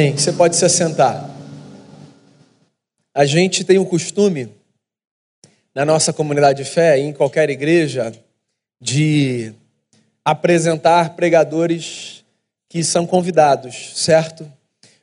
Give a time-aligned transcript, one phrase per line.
[0.00, 1.28] Bem, você pode se assentar.
[3.12, 4.48] A gente tem o costume,
[5.74, 8.12] na nossa comunidade de fé, em qualquer igreja,
[8.80, 9.52] de
[10.24, 12.24] apresentar pregadores
[12.68, 14.48] que são convidados, certo?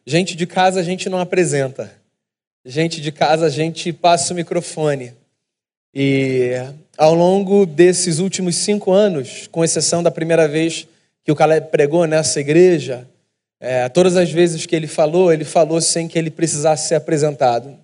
[0.08, 1.92] Gente de casa a gente não apresenta.
[2.64, 5.12] Gente de casa a gente passa o microfone.
[5.94, 6.54] E
[6.98, 10.88] ao longo desses últimos cinco anos, com exceção da primeira vez
[11.22, 13.06] que o Caleb pregou nessa igreja,
[13.60, 17.78] é, todas as vezes que ele falou, ele falou sem que ele precisasse ser apresentado.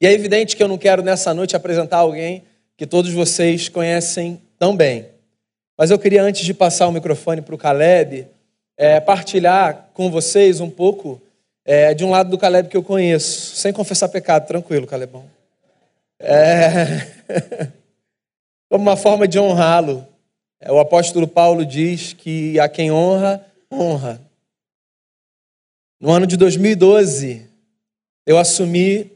[0.00, 2.44] E é evidente que eu não quero nessa noite apresentar alguém
[2.76, 5.06] que todos vocês conhecem tão bem.
[5.78, 8.26] Mas eu queria, antes de passar o microfone para o Caleb,
[8.76, 11.20] é, partilhar com vocês um pouco
[11.64, 15.24] é, de um lado do Caleb que eu conheço, sem confessar pecado, tranquilo, Calebão.
[16.20, 17.06] É...
[18.68, 20.06] Como uma forma de honrá-lo.
[20.60, 24.20] É, o apóstolo Paulo diz que a quem honra, honra.
[25.98, 27.46] No ano de 2012,
[28.26, 29.10] eu assumi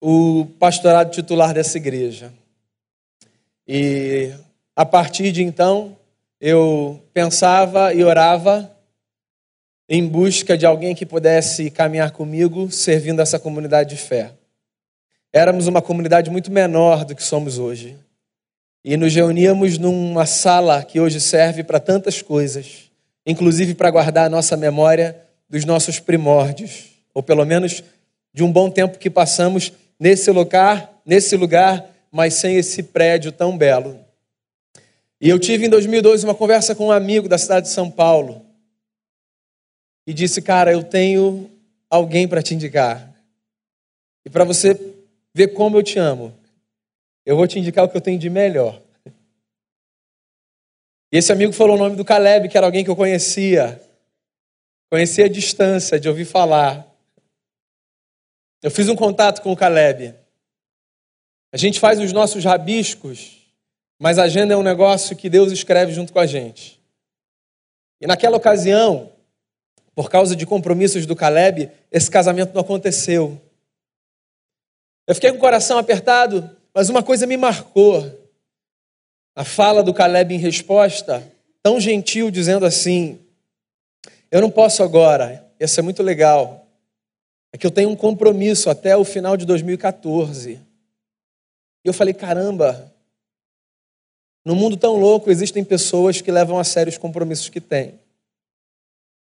[0.00, 2.32] o pastorado titular dessa igreja.
[3.66, 4.32] E
[4.76, 5.96] a partir de então,
[6.40, 8.70] eu pensava e orava
[9.88, 14.30] em busca de alguém que pudesse caminhar comigo servindo essa comunidade de fé.
[15.32, 17.96] Éramos uma comunidade muito menor do que somos hoje.
[18.84, 22.88] E nos reuníamos numa sala que hoje serve para tantas coisas,
[23.26, 27.82] inclusive para guardar a nossa memória dos nossos primórdios, ou pelo menos
[28.32, 33.56] de um bom tempo que passamos nesse lugar, nesse lugar, mas sem esse prédio tão
[33.56, 33.98] belo.
[35.20, 38.44] E eu tive em 2012 uma conversa com um amigo da cidade de São Paulo
[40.06, 41.50] e disse: Cara, eu tenho
[41.90, 43.12] alguém para te indicar.
[44.24, 44.78] E para você
[45.34, 46.34] ver como eu te amo,
[47.26, 48.80] eu vou te indicar o que eu tenho de melhor.
[51.10, 53.80] E esse amigo falou o nome do Caleb, que era alguém que eu conhecia.
[54.90, 56.86] Conhecia a distância, de ouvir falar.
[58.62, 60.14] Eu fiz um contato com o Caleb.
[61.52, 63.38] A gente faz os nossos rabiscos,
[63.98, 66.80] mas a agenda é um negócio que Deus escreve junto com a gente.
[68.00, 69.12] E naquela ocasião,
[69.94, 73.40] por causa de compromissos do Caleb, esse casamento não aconteceu.
[75.06, 78.10] Eu fiquei com o coração apertado, mas uma coisa me marcou.
[79.34, 81.30] A fala do Caleb em resposta,
[81.62, 83.18] tão gentil, dizendo assim:
[84.30, 86.66] Eu não posso agora, isso é muito legal.
[87.52, 90.60] É que eu tenho um compromisso até o final de 2014.
[91.84, 92.92] E eu falei: caramba,
[94.44, 97.98] no mundo tão louco existem pessoas que levam a sério os compromissos que têm.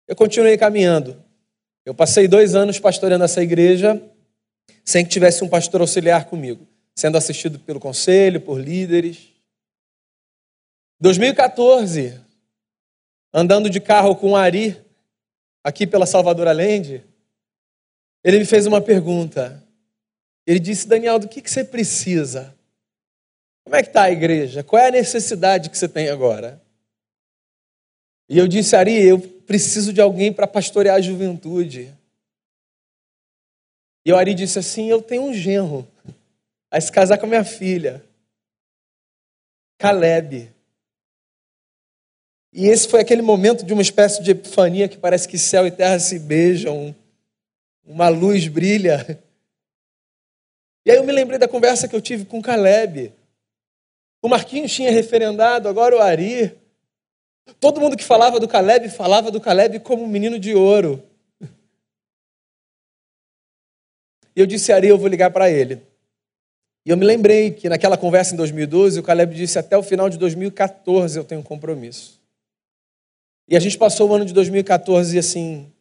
[0.08, 1.22] Eu continuei caminhando.
[1.84, 4.00] Eu passei dois anos pastoreando essa igreja
[4.84, 9.28] sem que tivesse um pastor auxiliar comigo, sendo assistido pelo conselho, por líderes.
[11.00, 12.20] 2014,
[13.32, 14.76] andando de carro com o Ari,
[15.62, 17.04] aqui pela Salvador Allende,
[18.24, 19.62] ele me fez uma pergunta.
[20.46, 22.54] Ele disse, Daniel, do que, que você precisa?
[23.64, 24.64] Como é que está a igreja?
[24.64, 26.60] Qual é a necessidade que você tem agora?
[28.28, 31.92] E eu disse, Ari, eu preciso de alguém para pastorear a juventude.
[34.04, 35.86] E o Ari disse assim, eu tenho um genro,
[36.70, 38.04] a se casar com a minha filha,
[39.78, 40.50] Caleb.
[42.52, 45.70] E esse foi aquele momento de uma espécie de epifania que parece que céu e
[45.70, 46.94] terra se beijam,
[47.84, 49.22] uma luz brilha.
[50.84, 53.12] E aí eu me lembrei da conversa que eu tive com Caleb.
[54.22, 56.56] O Marquinhos tinha referendado, agora o Ari.
[57.58, 61.02] Todo mundo que falava do Caleb falava do Caleb como um menino de ouro.
[64.34, 65.82] E eu disse, Ari, eu vou ligar para ele.
[66.84, 70.08] E eu me lembrei que naquela conversa em 2012, o Caleb disse, até o final
[70.08, 72.19] de 2014 eu tenho um compromisso.
[73.50, 75.72] E a gente passou o ano de 2014 assim,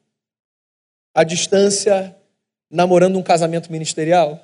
[1.13, 2.17] à distância,
[2.67, 4.43] namorando um casamento ministerial.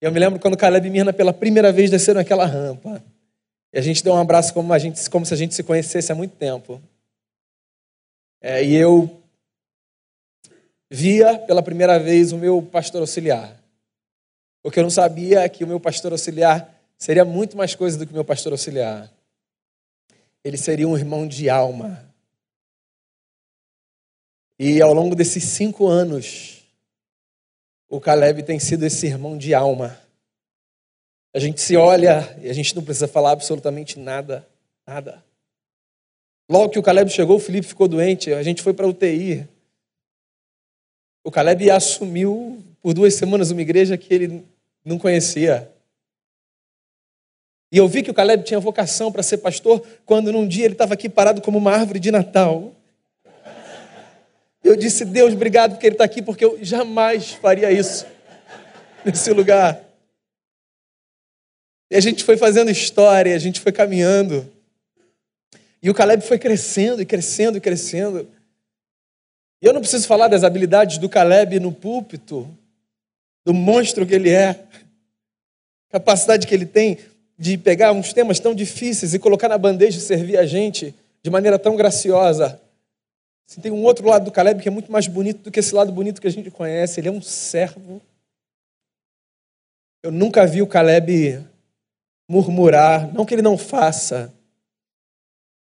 [0.00, 3.02] Eu me lembro quando Caleb e Mirna pela primeira vez desceram aquela rampa.
[3.72, 6.14] E a gente deu um abraço como, gente, como se a gente se conhecesse há
[6.14, 6.80] muito tempo.
[8.40, 9.20] É, e eu
[10.88, 13.60] via pela primeira vez o meu pastor auxiliar.
[14.62, 18.06] O que eu não sabia que o meu pastor auxiliar seria muito mais coisa do
[18.06, 19.10] que o meu pastor auxiliar.
[20.44, 22.12] Ele seria um irmão de alma.
[24.58, 26.62] E ao longo desses cinco anos,
[27.88, 29.98] o Caleb tem sido esse irmão de alma.
[31.34, 34.46] A gente se olha e a gente não precisa falar absolutamente nada,
[34.86, 35.24] nada.
[36.48, 39.48] Logo que o Caleb chegou, o Felipe ficou doente, a gente foi para UTI.
[41.24, 44.44] O Caleb assumiu por duas semanas uma igreja que ele
[44.84, 45.71] não conhecia.
[47.72, 50.74] E eu vi que o Caleb tinha vocação para ser pastor quando num dia ele
[50.74, 52.74] estava aqui parado como uma árvore de Natal.
[54.62, 58.04] eu disse, Deus, obrigado porque ele está aqui, porque eu jamais faria isso
[59.02, 59.82] nesse lugar.
[61.90, 64.46] E a gente foi fazendo história, a gente foi caminhando.
[65.82, 68.28] E o Caleb foi crescendo e crescendo e crescendo.
[69.62, 72.46] E eu não preciso falar das habilidades do Caleb no púlpito,
[73.46, 74.62] do monstro que ele é,
[75.88, 76.98] capacidade que ele tem
[77.42, 80.94] de pegar uns temas tão difíceis e colocar na bandeja e servir a gente
[81.24, 82.60] de maneira tão graciosa.
[83.50, 85.74] Assim, tem um outro lado do Caleb que é muito mais bonito do que esse
[85.74, 87.00] lado bonito que a gente conhece.
[87.00, 88.00] Ele é um servo.
[90.04, 91.44] Eu nunca vi o Caleb
[92.30, 94.32] murmurar, não que ele não faça,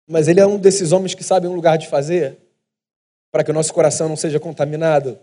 [0.09, 2.39] mas ele é um desses homens que sabe um lugar de fazer
[3.31, 5.19] para que o nosso coração não seja contaminado.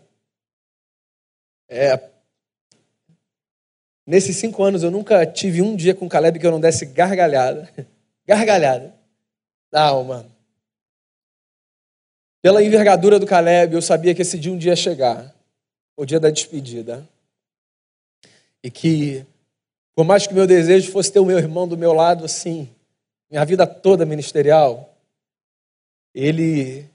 [1.67, 1.97] É,
[4.05, 6.85] nesses cinco anos eu nunca tive um dia com o Caleb que eu não desse
[6.85, 7.69] gargalhada,
[8.25, 8.93] gargalhada
[9.71, 10.25] da alma.
[12.41, 15.33] Pela envergadura do Caleb, eu sabia que esse dia um dia ia chegar,
[15.95, 17.07] o dia da despedida.
[18.61, 19.25] E que,
[19.95, 22.69] por mais que meu desejo fosse ter o meu irmão do meu lado, assim,
[23.31, 24.93] minha vida toda ministerial,
[26.13, 26.85] ele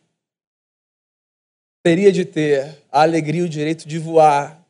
[1.82, 4.62] teria de ter a alegria e o direito de voar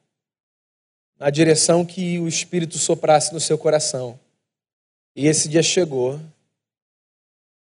[1.19, 4.19] na direção que o Espírito soprasse no seu coração.
[5.17, 6.21] E esse dia chegou.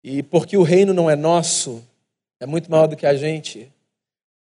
[0.03, 1.83] E porque o reino não é nosso,
[2.39, 3.71] é muito maior do que a gente.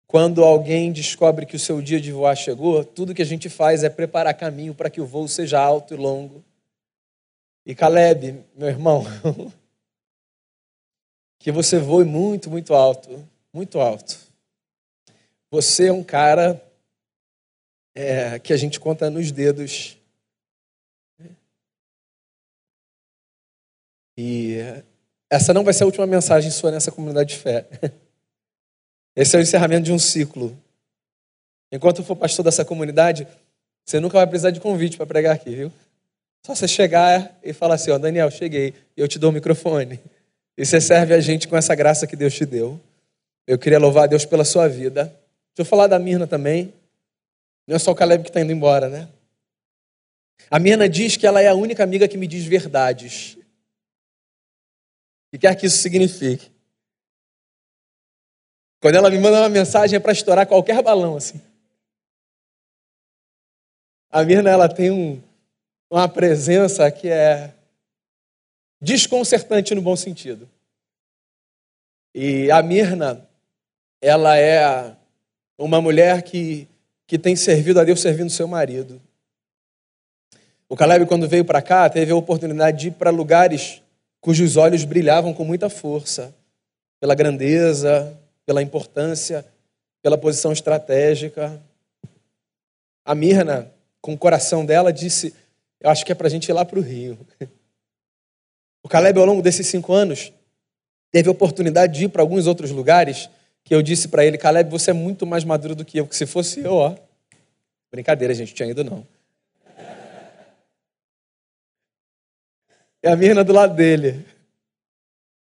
[0.07, 3.83] Quando alguém descobre que o seu dia de voar chegou, tudo que a gente faz
[3.83, 6.43] é preparar caminho para que o voo seja alto e longo.
[7.65, 9.03] E Caleb, meu irmão,
[11.37, 14.17] que você voe muito, muito alto, muito alto.
[15.51, 16.63] Você é um cara
[17.99, 19.97] é, que a gente conta nos dedos.
[24.17, 24.55] E
[25.29, 27.67] essa não vai ser a última mensagem sua nessa comunidade de fé.
[29.15, 30.57] Esse é o encerramento de um ciclo.
[31.71, 33.27] Enquanto eu for pastor dessa comunidade,
[33.85, 35.73] você nunca vai precisar de convite para pregar aqui, viu?
[36.45, 39.99] Só você chegar e falar assim, ó, Daniel, cheguei, e eu te dou o microfone.
[40.57, 42.79] E você serve a gente com essa graça que Deus te deu.
[43.45, 45.03] Eu queria louvar a Deus pela sua vida.
[45.03, 46.73] Deixa eu falar da Mirna também.
[47.69, 49.07] Não é só o Caleb que está indo embora, né?
[50.49, 53.35] A Mirna diz que ela é a única amiga que me diz verdades.
[53.35, 56.51] O que quer que isso signifique?
[58.81, 61.39] Quando ela me manda uma mensagem é para estourar qualquer balão assim.
[64.09, 65.21] A Mirna ela tem um,
[65.91, 67.53] uma presença que é
[68.81, 70.49] desconcertante no bom sentido.
[72.15, 73.29] E a Mirna,
[74.01, 74.97] ela é
[75.55, 76.67] uma mulher que,
[77.09, 79.01] que tem servido a Deus servindo seu marido.
[80.69, 83.81] O Caleb, quando veio para cá, teve a oportunidade de ir para lugares
[84.21, 86.31] cujos olhos brilhavam com muita força,
[86.99, 88.15] pela grandeza,
[88.45, 89.43] pela importância,
[90.03, 91.59] pela posição estratégica.
[93.03, 95.33] A Mirna, com o coração dela, disse:
[95.81, 97.17] Eu acho que é para a gente ir lá para o Rio.
[98.81, 100.31] O Caleb, ao longo desses cinco anos,
[101.11, 103.29] teve a oportunidade de ir para alguns outros lugares
[103.69, 106.17] que eu disse para ele: Caleb, você é muito mais maduro do que eu, porque
[106.17, 106.95] se fosse eu, ó.
[107.91, 109.05] Brincadeira, gente, tinha ido não.
[113.03, 114.25] E a Mirna do lado dele,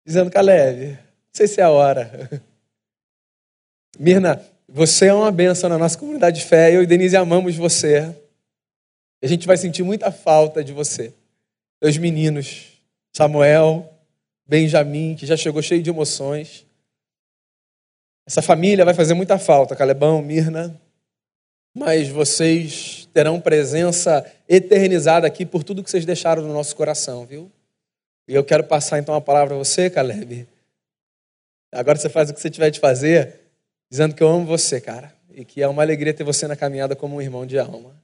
[0.04, 0.98] dizendo: Caleb, não
[1.32, 2.28] sei se é a hora.
[3.96, 6.74] Mirna, você é uma benção na nossa comunidade de fé.
[6.74, 8.12] Eu e Denise amamos você.
[9.22, 11.14] A gente vai sentir muita falta de você.
[11.80, 12.72] Os meninos,
[13.12, 13.88] Samuel,
[14.48, 16.66] Benjamin, que já chegou cheio de emoções.
[18.26, 20.80] Essa família vai fazer muita falta, Calebão, Mirna.
[21.74, 27.50] Mas vocês terão presença eternizada aqui por tudo que vocês deixaram no nosso coração, viu?
[28.26, 30.46] E eu quero passar então a palavra a você, Caleb.
[31.72, 33.40] Agora você faz o que você tiver de fazer,
[33.88, 36.96] dizendo que eu amo você, cara, e que é uma alegria ter você na caminhada
[36.96, 37.94] como um irmão de alma.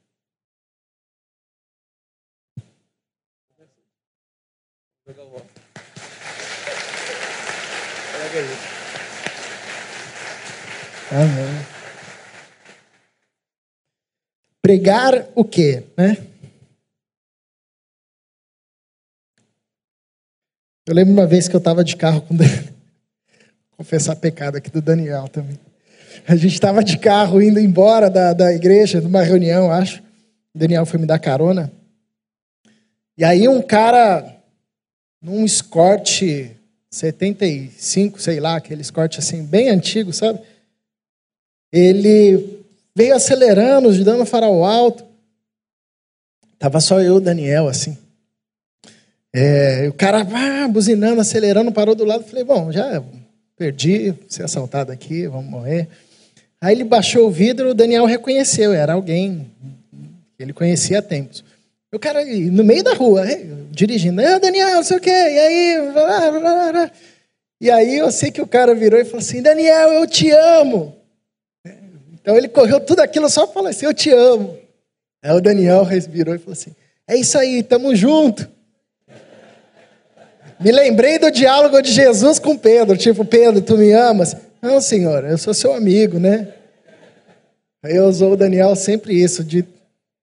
[14.61, 16.17] Pregar o quê, né?
[20.87, 22.37] Eu lembro uma vez que eu estava de carro com
[23.77, 25.59] confessar pecado aqui do Daniel também.
[26.27, 30.03] A gente estava de carro indo embora da, da igreja, numa reunião, acho.
[30.55, 31.73] O Daniel foi me dar carona.
[33.17, 34.37] E aí um cara,
[35.21, 36.57] num escorte
[36.91, 40.41] 75, sei lá, aquele escorte assim, bem antigo, sabe?
[41.73, 42.63] Ele
[42.95, 45.05] veio acelerando, dando farol alto.
[46.59, 47.97] Tava só eu, Daniel, assim.
[49.35, 52.25] É, o cara ah, buzinando, acelerando, parou do lado.
[52.25, 53.03] Falei, bom, já
[53.57, 55.89] perdi, ser assaltado aqui, vamos morrer.
[56.61, 59.51] Aí ele baixou o vidro, o Daniel reconheceu, era alguém
[60.37, 61.45] que ele conhecia há tempos.
[61.93, 63.25] O cara, no meio da rua,
[63.71, 65.93] dirigindo, ah, Daniel, não sei o quê, e aí.
[65.93, 66.91] Blá, blá, blá.
[67.61, 70.96] E aí eu sei que o cara virou e falou assim: Daniel, eu te amo.
[72.27, 74.59] Então ele correu tudo aquilo só para falar assim: Eu te amo.
[75.23, 76.75] Aí o Daniel respirou e falou assim:
[77.07, 78.51] É isso aí, tamo junto.
[80.59, 84.35] Me lembrei do diálogo de Jesus com Pedro, tipo, Pedro, tu me amas?
[84.61, 86.53] Não, senhor, eu sou seu amigo, né?
[87.85, 89.65] Eu usou o Daniel sempre isso, de,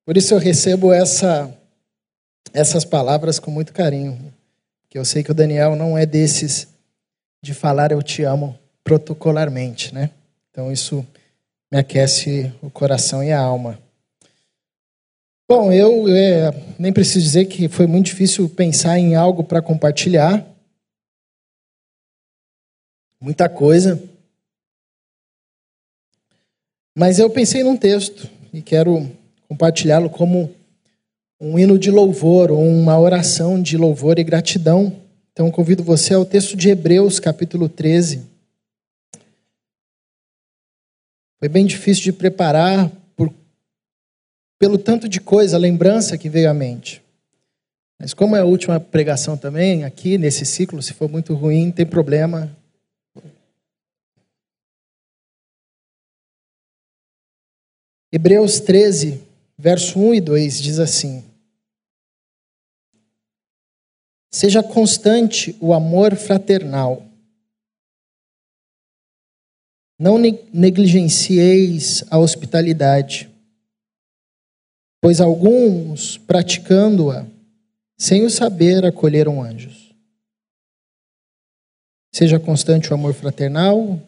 [0.05, 1.49] por isso eu recebo essa,
[2.51, 4.19] essas palavras com muito carinho.
[4.89, 6.67] Que eu sei que o Daniel não é desses
[7.41, 10.09] de falar eu te amo protocolarmente, né?
[10.51, 11.05] Então isso
[11.73, 13.79] me aquece o coração e a alma.
[15.49, 20.45] Bom, eu é, nem preciso dizer que foi muito difícil pensar em algo para compartilhar.
[23.19, 23.99] Muita coisa.
[26.95, 29.09] Mas eu pensei num texto e quero
[29.49, 30.53] compartilhá-lo como
[31.41, 34.95] um hino de louvor, ou uma oração de louvor e gratidão.
[35.31, 38.32] Então convido você ao texto de Hebreus, capítulo 13.
[41.43, 42.89] Foi bem difícil de preparar
[44.57, 47.03] pelo tanto de coisa, lembrança que veio à mente.
[47.99, 51.85] Mas como é a última pregação também, aqui nesse ciclo, se for muito ruim, tem
[51.85, 52.49] problema.
[58.09, 59.21] Hebreus 13,
[59.57, 61.25] verso 1 e 2 diz assim:
[64.31, 67.05] Seja constante o amor fraternal.
[69.99, 73.33] Não negligencieis a hospitalidade
[75.03, 77.27] pois alguns, praticando-a,
[77.97, 79.93] sem o saber, acolheram anjos.
[82.15, 84.01] Seja constante o amor fraternal,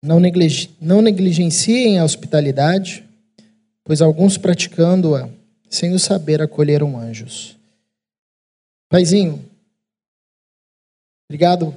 [0.00, 0.20] não,
[0.80, 3.04] não negligenciem a hospitalidade,
[3.82, 5.28] pois alguns, praticando-a,
[5.68, 7.56] sem o saber, acolheram anjos.
[8.88, 9.44] Paizinho,
[11.28, 11.74] obrigado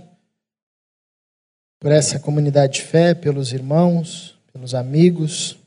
[1.80, 5.58] por essa comunidade de fé, pelos irmãos, pelos amigos.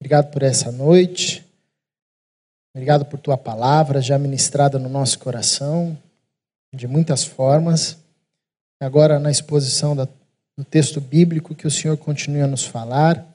[0.00, 1.44] Obrigado por essa noite.
[2.74, 5.96] Obrigado por tua palavra já ministrada no nosso coração,
[6.74, 7.96] de muitas formas.
[8.80, 13.26] Agora, na exposição do texto bíblico, que o Senhor continue a nos falar,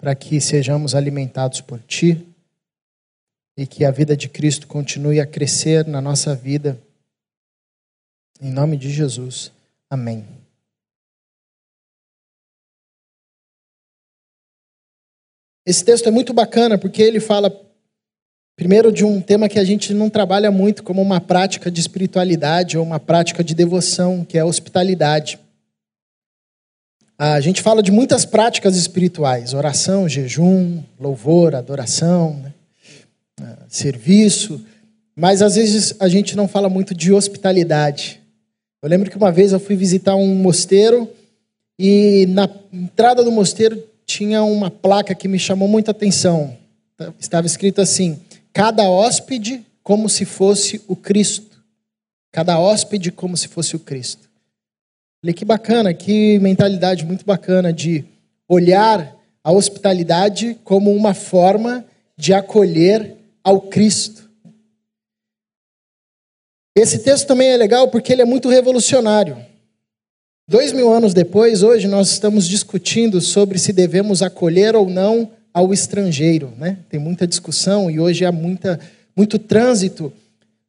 [0.00, 2.26] para que sejamos alimentados por Ti
[3.56, 6.78] e que a vida de Cristo continue a crescer na nossa vida.
[8.40, 9.52] Em nome de Jesus.
[9.94, 10.26] Amém.
[15.64, 17.48] Esse texto é muito bacana porque ele fala,
[18.56, 22.76] primeiro, de um tema que a gente não trabalha muito como uma prática de espiritualidade
[22.76, 25.38] ou uma prática de devoção, que é a hospitalidade.
[27.16, 32.52] A gente fala de muitas práticas espirituais: oração, jejum, louvor, adoração, né?
[33.40, 34.60] Ah, serviço,
[35.14, 38.23] mas às vezes a gente não fala muito de hospitalidade.
[38.84, 41.10] Eu lembro que uma vez eu fui visitar um mosteiro
[41.78, 46.54] e na entrada do mosteiro tinha uma placa que me chamou muita atenção.
[47.18, 48.20] Estava escrito assim:
[48.52, 51.62] cada hóspede como se fosse o Cristo.
[52.30, 54.28] Cada hóspede como se fosse o Cristo.
[55.22, 58.04] Falei que bacana, que mentalidade muito bacana de
[58.46, 61.82] olhar a hospitalidade como uma forma
[62.18, 64.23] de acolher ao Cristo.
[66.76, 69.36] Esse texto também é legal porque ele é muito revolucionário.
[70.48, 75.72] Dois mil anos depois, hoje nós estamos discutindo sobre se devemos acolher ou não ao
[75.72, 76.52] estrangeiro.
[76.58, 76.78] Né?
[76.90, 78.80] Tem muita discussão e hoje há muita,
[79.16, 80.12] muito trânsito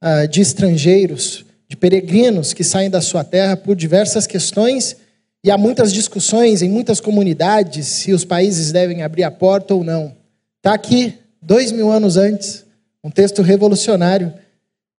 [0.02, 4.96] uh, de estrangeiros, de peregrinos que saem da sua terra por diversas questões
[5.44, 9.84] e há muitas discussões em muitas comunidades se os países devem abrir a porta ou
[9.84, 10.16] não.
[10.58, 12.64] Está aqui, dois mil anos antes,
[13.04, 14.32] um texto revolucionário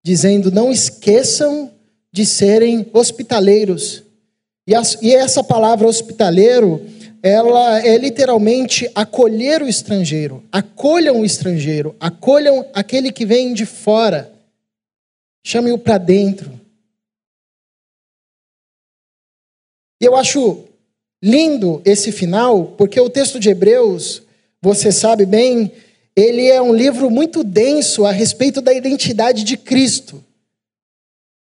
[0.06, 1.72] dizendo: não esqueçam
[2.12, 4.04] de serem hospitaleiros
[4.64, 6.86] e, as, e essa palavra hospitaleiro,
[7.20, 10.44] ela é literalmente acolher o estrangeiro.
[10.52, 14.32] Acolham o estrangeiro, acolham aquele que vem de fora.
[15.44, 16.52] Chame-o para dentro.
[20.00, 20.64] E eu acho
[21.20, 24.22] lindo esse final, porque o texto de Hebreus,
[24.62, 25.72] você sabe bem,
[26.16, 30.24] ele é um livro muito denso a respeito da identidade de Cristo.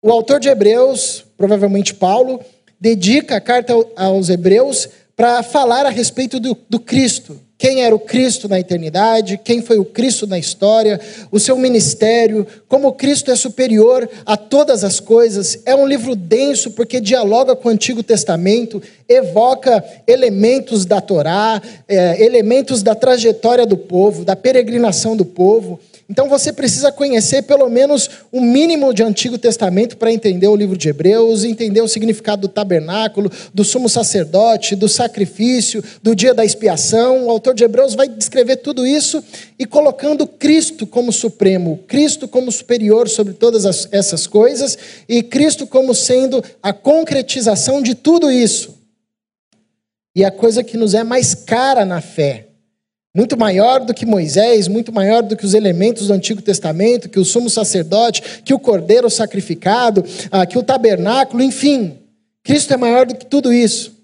[0.01, 2.39] O autor de Hebreus, provavelmente Paulo,
[2.79, 7.99] dedica a carta aos Hebreus para falar a respeito do, do Cristo, quem era o
[7.99, 10.97] Cristo na eternidade, quem foi o Cristo na história,
[11.29, 15.59] o seu ministério, como Cristo é superior a todas as coisas.
[15.65, 22.23] É um livro denso porque dialoga com o Antigo Testamento, evoca elementos da Torá, é,
[22.23, 25.81] elementos da trajetória do povo, da peregrinação do povo.
[26.09, 30.75] Então você precisa conhecer pelo menos o mínimo de Antigo Testamento para entender o livro
[30.75, 36.43] de Hebreus, entender o significado do tabernáculo, do sumo sacerdote, do sacrifício, do dia da
[36.43, 37.27] expiação.
[37.27, 39.23] O autor de Hebreus vai descrever tudo isso
[39.59, 45.67] e colocando Cristo como supremo, Cristo como superior sobre todas as, essas coisas e Cristo
[45.67, 48.79] como sendo a concretização de tudo isso.
[50.15, 52.48] E a coisa que nos é mais cara na fé
[53.15, 57.19] muito maior do que Moisés, muito maior do que os elementos do Antigo Testamento, que
[57.19, 61.97] o sumo sacerdote, que o cordeiro sacrificado, ah, que o tabernáculo, enfim.
[62.43, 63.97] Cristo é maior do que tudo isso.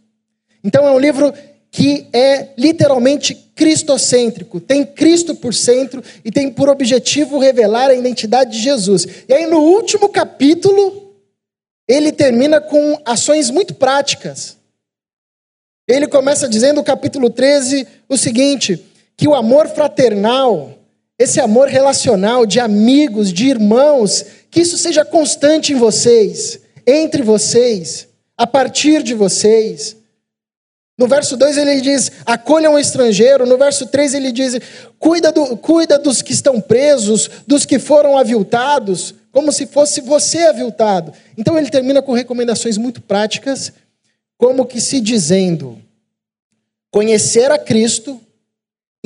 [0.63, 1.33] Então é um livro
[1.69, 8.51] que é literalmente cristocêntrico, tem Cristo por centro e tem por objetivo revelar a identidade
[8.51, 9.07] de Jesus.
[9.27, 11.13] E aí no último capítulo,
[11.87, 14.57] ele termina com ações muito práticas.
[15.87, 18.83] Ele começa dizendo no capítulo 13 o seguinte:
[19.17, 20.73] que o amor fraternal,
[21.17, 28.07] esse amor relacional de amigos, de irmãos, que isso seja constante em vocês, entre vocês,
[28.37, 29.95] a partir de vocês.
[30.97, 33.45] No verso 2 ele diz: acolham o estrangeiro.
[33.45, 34.59] No verso 3 ele diz:
[34.97, 40.39] cuida, do, cuida dos que estão presos, dos que foram aviltados, como se fosse você
[40.39, 41.13] aviltado.
[41.37, 43.73] Então ele termina com recomendações muito práticas,
[44.37, 45.77] como que se dizendo:
[46.91, 48.21] conhecer a Cristo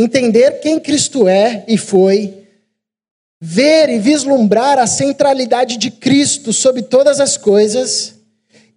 [0.01, 2.47] entender quem Cristo é e foi,
[3.41, 8.15] ver e vislumbrar a centralidade de Cristo sobre todas as coisas,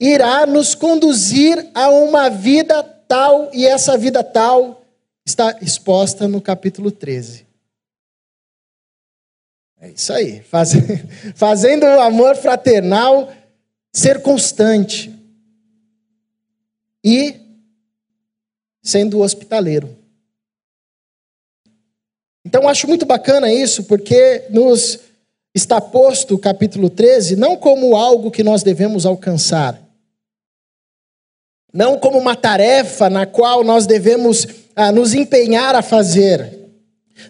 [0.00, 4.84] irá nos conduzir a uma vida tal, e essa vida tal
[5.24, 7.46] está exposta no capítulo 13.
[9.80, 10.72] É isso aí, Faz,
[11.36, 13.32] fazendo o amor fraternal
[13.92, 15.12] ser constante
[17.04, 17.36] e
[18.82, 20.01] sendo hospitaleiro.
[22.52, 24.98] Então, acho muito bacana isso, porque nos
[25.54, 29.80] está posto o capítulo 13 não como algo que nós devemos alcançar,
[31.72, 36.52] não como uma tarefa na qual nós devemos ah, nos empenhar a fazer,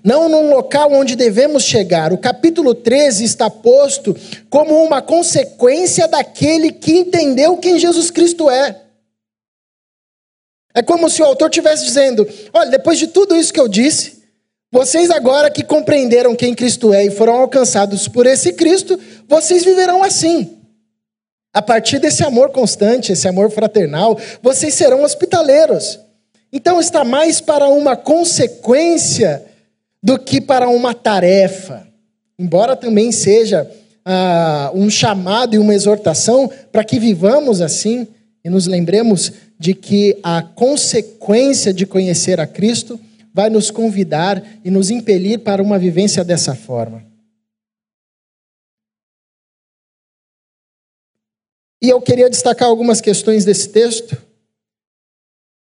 [0.03, 2.13] não num local onde devemos chegar.
[2.13, 4.17] O capítulo 13 está posto
[4.51, 8.83] como uma consequência daquele que entendeu quem Jesus Cristo é.
[10.75, 14.22] É como se o autor estivesse dizendo: olha, depois de tudo isso que eu disse,
[14.73, 20.03] vocês agora que compreenderam quem Cristo é e foram alcançados por esse Cristo, vocês viverão
[20.03, 20.57] assim.
[21.53, 26.01] A partir desse amor constante, esse amor fraternal, vocês serão hospitaleiros.
[26.51, 29.45] Então está mais para uma consequência
[30.03, 31.87] do que para uma tarefa.
[32.39, 33.71] Embora também seja
[34.07, 38.09] ah, um chamado e uma exortação para que vivamos assim
[38.43, 42.99] e nos lembremos de que a consequência de conhecer a Cristo
[43.33, 47.05] vai nos convidar e nos impelir para uma vivência dessa forma.
[51.81, 54.17] E eu queria destacar algumas questões desse texto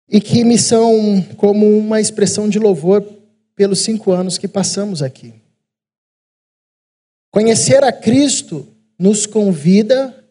[0.09, 3.03] e que me são como uma expressão de louvor
[3.57, 5.35] pelos cinco anos que passamos aqui.
[7.33, 10.25] Conhecer a Cristo nos convida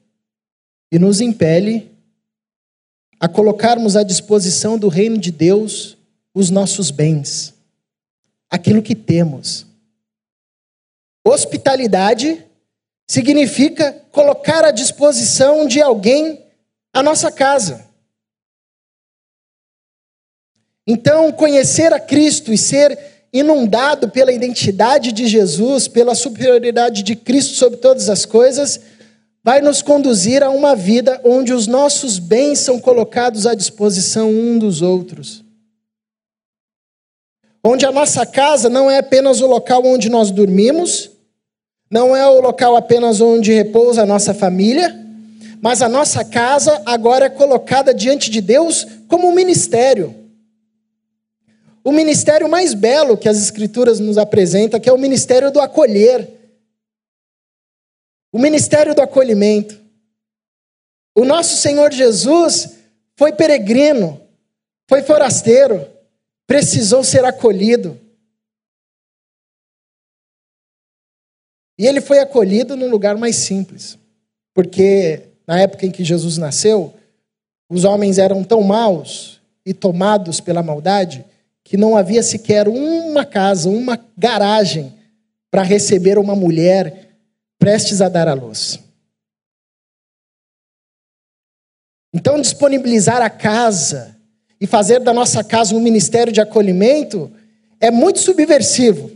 [0.89, 1.91] e nos impele
[3.19, 5.97] a colocarmos à disposição do reino de Deus
[6.33, 7.53] os nossos bens,
[8.49, 9.65] aquilo que temos.
[11.25, 12.43] Hospitalidade
[13.07, 16.43] significa colocar à disposição de alguém
[16.91, 17.87] a nossa casa.
[20.85, 22.97] Então, conhecer a Cristo e ser
[23.31, 28.81] inundado pela identidade de Jesus, pela superioridade de Cristo sobre todas as coisas,
[29.43, 34.59] vai nos conduzir a uma vida onde os nossos bens são colocados à disposição um
[34.59, 35.43] dos outros
[37.63, 41.09] onde a nossa casa não é apenas o local onde nós dormimos,
[41.89, 44.99] não é o local apenas onde repousa a nossa família,
[45.61, 50.13] mas a nossa casa agora é colocada diante de Deus como um ministério.
[51.83, 56.27] O ministério mais belo que as Escrituras nos apresentam, que é o ministério do acolher,
[58.31, 59.79] o ministério do acolhimento.
[61.15, 62.77] O nosso Senhor Jesus
[63.15, 64.19] foi peregrino,
[64.89, 65.92] foi forasteiro,
[66.47, 67.99] precisou ser acolhido.
[71.77, 73.97] E ele foi acolhido num lugar mais simples,
[74.53, 76.93] porque na época em que Jesus nasceu,
[77.69, 81.25] os homens eram tão maus e tomados pela maldade
[81.63, 84.93] que não havia sequer uma casa, uma garagem
[85.49, 87.17] para receber uma mulher
[87.57, 88.79] prestes a dar à luz.
[92.13, 94.12] Então, disponibilizar a casa
[94.63, 97.29] e fazer da nossa casa um ministério de acolhimento
[97.81, 99.11] é muito subversivo.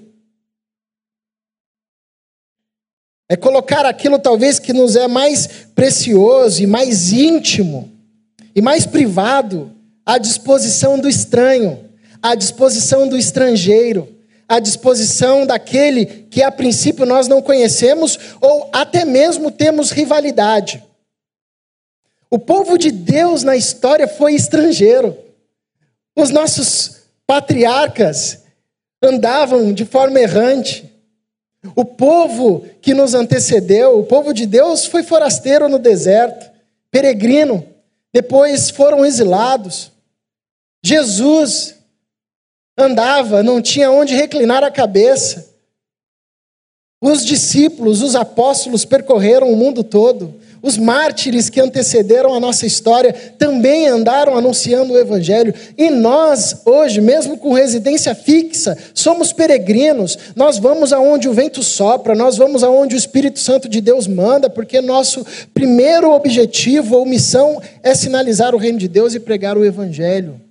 [3.29, 7.89] É colocar aquilo talvez que nos é mais precioso e mais íntimo
[8.53, 9.71] e mais privado
[10.05, 14.13] à disposição do estranho, à disposição do estrangeiro,
[14.49, 20.83] à disposição daquele que a princípio nós não conhecemos ou até mesmo temos rivalidade.
[22.29, 25.25] O povo de Deus na história foi estrangeiro.
[26.17, 28.43] Os nossos patriarcas
[29.03, 30.91] andavam de forma errante.
[31.75, 36.49] O povo que nos antecedeu, o povo de Deus, foi forasteiro no deserto,
[36.89, 37.63] peregrino,
[38.11, 39.91] depois foram exilados.
[40.83, 41.75] Jesus
[42.75, 45.47] andava, não tinha onde reclinar a cabeça.
[46.99, 50.33] Os discípulos, os apóstolos percorreram o mundo todo.
[50.67, 55.53] Os mártires que antecederam a nossa história também andaram anunciando o Evangelho.
[55.77, 60.17] E nós, hoje, mesmo com residência fixa, somos peregrinos.
[60.35, 64.49] Nós vamos aonde o vento sopra, nós vamos aonde o Espírito Santo de Deus manda,
[64.49, 69.63] porque nosso primeiro objetivo ou missão é sinalizar o reino de Deus e pregar o
[69.63, 70.41] Evangelho.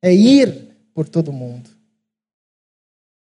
[0.00, 0.54] É ir
[0.94, 1.73] por todo mundo.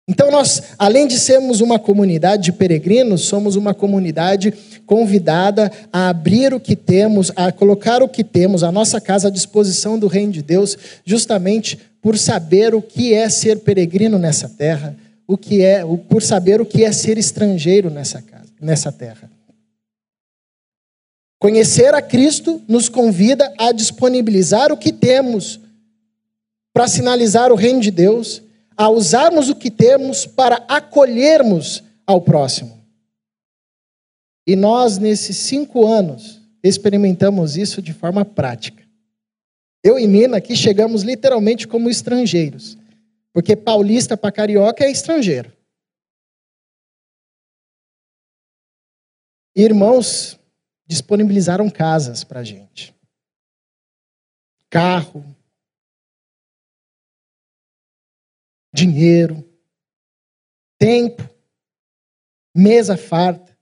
[0.10, 4.54] Então, nós, além de sermos uma comunidade de peregrinos, somos uma comunidade
[4.86, 9.32] convidada a abrir o que temos, a colocar o que temos, a nossa casa à
[9.32, 14.96] disposição do Reino de Deus, justamente por saber o que é ser peregrino nessa terra,
[15.28, 19.30] o que é, por saber o que é ser estrangeiro nessa casa, nessa terra.
[21.38, 25.60] Conhecer a Cristo nos convida a disponibilizar o que temos
[26.74, 28.42] para sinalizar o reino de Deus
[28.78, 32.78] a usarmos o que temos para acolhermos ao próximo.
[34.46, 38.88] E nós, nesses cinco anos, experimentamos isso de forma prática.
[39.84, 42.78] Eu e Nina aqui chegamos literalmente como estrangeiros,
[43.34, 45.52] porque paulista para carioca é estrangeiro.
[49.56, 50.40] Irmãos
[50.86, 52.96] disponibilizaram casas para gente,
[54.70, 55.26] carro,
[58.78, 59.44] dinheiro,
[60.78, 61.28] tempo,
[62.56, 63.58] mesa farta,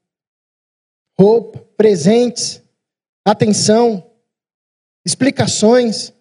[1.17, 2.61] roupa, presentes,
[3.23, 4.11] atenção,
[5.05, 6.13] explicações.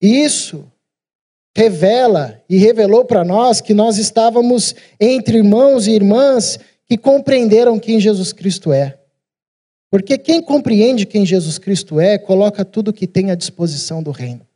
[0.00, 0.70] Isso
[1.56, 7.98] revela e revelou para nós que nós estávamos entre irmãos e irmãs que compreenderam quem
[7.98, 9.00] Jesus Cristo é.
[9.90, 14.46] Porque quem compreende quem Jesus Cristo é, coloca tudo que tem à disposição do reino.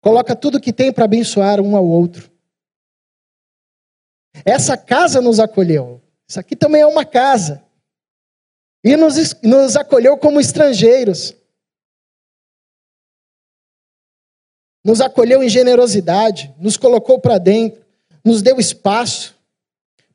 [0.00, 2.30] Coloca tudo que tem para abençoar um ao outro.
[4.44, 6.00] Essa casa nos acolheu.
[6.28, 7.62] Isso aqui também é uma casa.
[8.82, 11.34] E nos, nos acolheu como estrangeiros.
[14.82, 17.84] Nos acolheu em generosidade, nos colocou para dentro,
[18.24, 19.38] nos deu espaço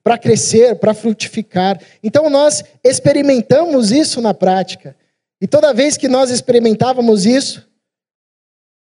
[0.04, 1.80] para crescer, para frutificar.
[2.02, 4.96] Então nós experimentamos isso na prática.
[5.40, 7.68] E toda vez que nós experimentávamos isso,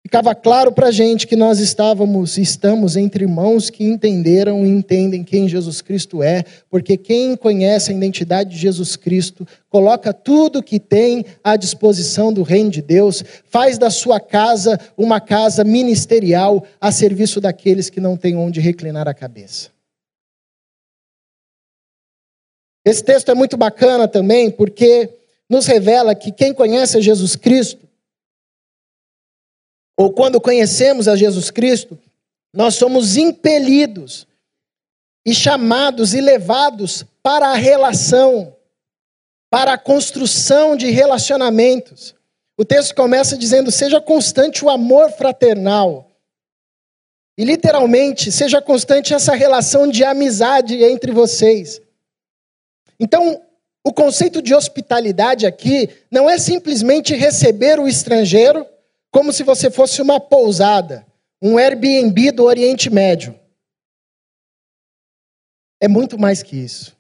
[0.05, 5.23] ficava claro para a gente que nós estávamos estamos entre irmãos que entenderam e entendem
[5.23, 10.81] quem Jesus Cristo é, porque quem conhece a identidade de Jesus Cristo coloca tudo que
[10.81, 16.91] tem à disposição do reino de Deus, faz da sua casa uma casa ministerial a
[16.91, 19.71] serviço daqueles que não têm onde reclinar a cabeça.
[22.85, 25.09] Esse texto é muito bacana também, porque
[25.49, 27.82] nos revela que quem conhece Jesus Cristo
[30.03, 31.97] ou quando conhecemos a Jesus Cristo,
[32.53, 34.27] nós somos impelidos
[35.25, 38.57] e chamados e levados para a relação,
[39.49, 42.17] para a construção de relacionamentos.
[42.59, 46.11] O texto começa dizendo: seja constante o amor fraternal.
[47.39, 51.81] E literalmente, seja constante essa relação de amizade entre vocês.
[52.99, 53.41] Então,
[53.85, 58.67] o conceito de hospitalidade aqui não é simplesmente receber o estrangeiro
[59.13, 61.07] como se você fosse uma pousada,
[61.41, 63.39] um Airbnb do Oriente Médio.
[65.81, 66.97] É muito mais que isso.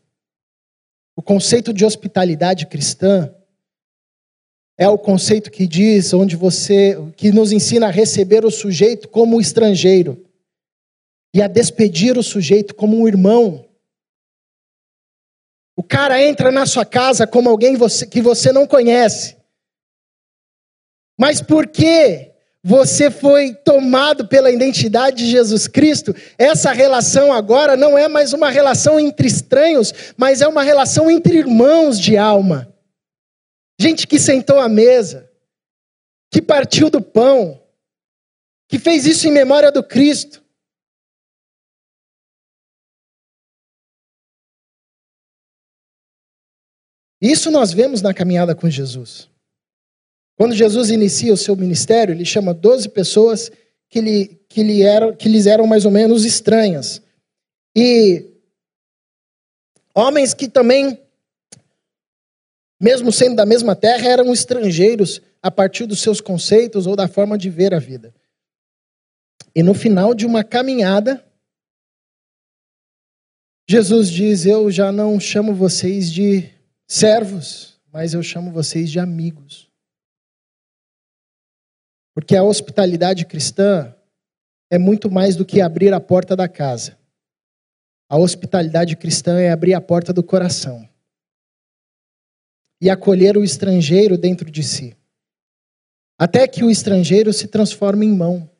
[1.16, 3.34] O conceito de hospitalidade cristã
[4.76, 9.40] é o conceito que diz onde você que nos ensina a receber o sujeito como
[9.40, 10.26] estrangeiro
[11.34, 13.66] e a despedir o sujeito como um irmão.
[15.74, 17.74] O cara entra na sua casa como alguém
[18.10, 19.41] que você não conhece.
[21.22, 22.32] Mas por quê?
[22.64, 28.50] você foi tomado pela identidade de Jesus Cristo, essa relação agora não é mais uma
[28.50, 32.72] relação entre estranhos, mas é uma relação entre irmãos de alma.
[33.80, 35.28] Gente que sentou à mesa,
[36.30, 37.60] que partiu do pão,
[38.68, 40.40] que fez isso em memória do Cristo.
[47.20, 49.32] Isso nós vemos na caminhada com Jesus.
[50.36, 53.50] Quando Jesus inicia o seu ministério, ele chama 12 pessoas
[53.88, 57.02] que, lhe, que, lhe eram, que lhes eram mais ou menos estranhas.
[57.76, 58.26] E
[59.94, 60.98] homens que também,
[62.80, 67.36] mesmo sendo da mesma terra, eram estrangeiros a partir dos seus conceitos ou da forma
[67.36, 68.14] de ver a vida.
[69.54, 71.22] E no final de uma caminhada,
[73.68, 76.48] Jesus diz: Eu já não chamo vocês de
[76.88, 79.71] servos, mas eu chamo vocês de amigos.
[82.14, 83.94] Porque a hospitalidade cristã
[84.70, 86.98] é muito mais do que abrir a porta da casa.
[88.08, 90.88] A hospitalidade cristã é abrir a porta do coração
[92.80, 94.96] e acolher o estrangeiro dentro de si.
[96.18, 98.50] Até que o estrangeiro se transforme em mão,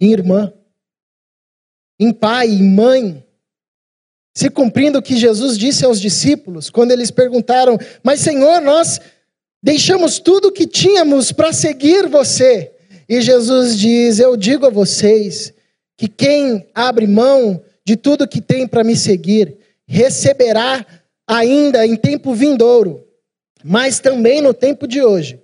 [0.00, 0.52] em irmã,
[1.98, 3.24] em pai, em mãe.
[4.36, 9.00] Se cumprindo o que Jesus disse aos discípulos, quando eles perguntaram: Mas Senhor, nós
[9.64, 12.70] Deixamos tudo que tínhamos para seguir você.
[13.08, 15.54] E Jesus diz: Eu digo a vocês
[15.96, 20.84] que quem abre mão de tudo que tem para me seguir, receberá
[21.26, 23.08] ainda em tempo vindouro,
[23.64, 25.42] mas também no tempo de hoje.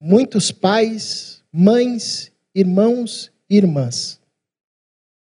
[0.00, 4.18] Muitos pais, mães, irmãos e irmãs.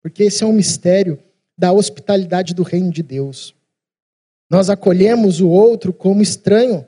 [0.02, 1.22] Porque esse é um mistério
[1.56, 3.54] da hospitalidade do reino de Deus.
[4.50, 6.84] Nós acolhemos o outro como estranho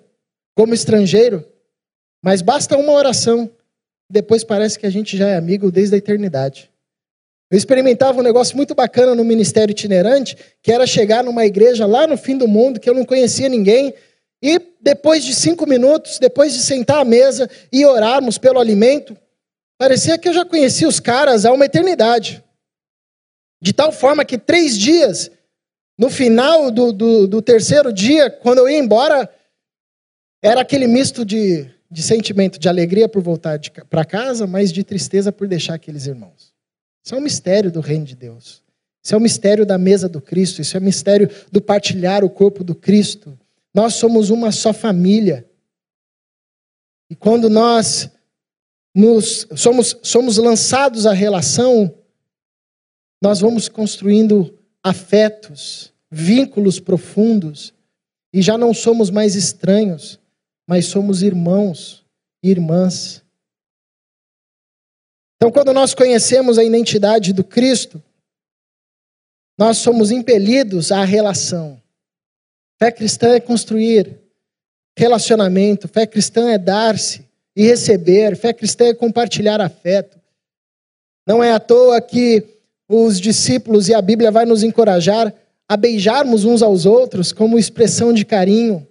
[0.54, 1.44] como estrangeiro,
[2.22, 3.50] mas basta uma oração,
[4.08, 6.70] depois parece que a gente já é amigo desde a eternidade.
[7.50, 12.06] Eu experimentava um negócio muito bacana no ministério itinerante, que era chegar numa igreja lá
[12.06, 13.94] no fim do mundo, que eu não conhecia ninguém,
[14.42, 19.16] e depois de cinco minutos, depois de sentar à mesa e orarmos pelo alimento,
[19.78, 22.42] parecia que eu já conhecia os caras há uma eternidade.
[23.62, 25.30] De tal forma que três dias,
[25.98, 29.30] no final do, do, do terceiro dia, quando eu ia embora,
[30.44, 35.32] era aquele misto de, de sentimento de alegria por voltar para casa, mas de tristeza
[35.32, 36.52] por deixar aqueles irmãos.
[37.02, 38.62] Isso é um mistério do reino de Deus.
[39.02, 40.60] Isso é o um mistério da mesa do Cristo.
[40.60, 43.38] Isso é o um mistério do partilhar o corpo do Cristo.
[43.72, 45.48] Nós somos uma só família.
[47.08, 48.10] E quando nós
[48.94, 51.94] nos, somos, somos lançados à relação,
[53.22, 57.72] nós vamos construindo afetos, vínculos profundos,
[58.30, 60.20] e já não somos mais estranhos,
[60.66, 62.04] mas somos irmãos
[62.42, 63.22] e irmãs.
[65.36, 68.02] Então, quando nós conhecemos a identidade do Cristo,
[69.58, 71.80] nós somos impelidos à relação.
[72.78, 74.18] Fé cristã é construir
[74.96, 80.18] relacionamento, fé cristã é dar-se e receber, fé cristã é compartilhar afeto.
[81.26, 82.44] Não é à toa que
[82.88, 85.32] os discípulos e a Bíblia vai nos encorajar
[85.68, 88.86] a beijarmos uns aos outros como expressão de carinho.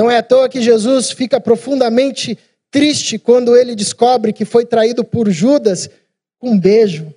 [0.00, 2.38] Não é à toa que Jesus fica profundamente
[2.70, 5.90] triste quando ele descobre que foi traído por Judas
[6.38, 7.12] com um beijo,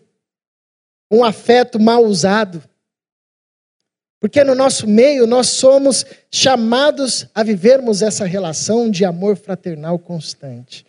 [1.10, 2.62] um afeto mal usado.
[4.20, 10.86] Porque no nosso meio nós somos chamados a vivermos essa relação de amor fraternal constante.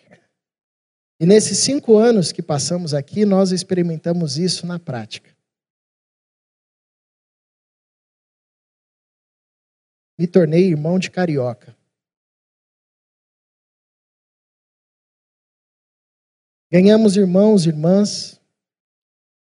[1.20, 5.33] E nesses cinco anos que passamos aqui, nós experimentamos isso na prática.
[10.18, 11.76] me tornei irmão de carioca.
[16.74, 18.40] Ganhamos irmãos e irmãs,